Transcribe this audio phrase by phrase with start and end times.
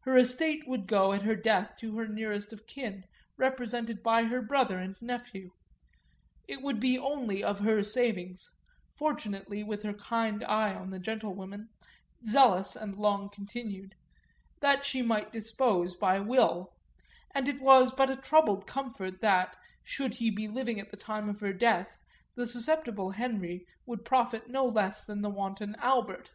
[0.00, 3.04] Her estate would go at her death to her nearest of kin,
[3.36, 5.52] represented by her brother and nephew;
[6.48, 8.50] it would be only of her savings
[8.96, 11.68] fortunately, with her kind eye on the gentlewomen,
[12.24, 13.94] zealous and long continued
[14.58, 16.72] that she might dispose by will;
[17.32, 21.28] and it was but a troubled comfort that, should he be living at the time
[21.28, 21.96] of her death,
[22.34, 26.32] the susceptible Henry would profit no less than the wanton Albert.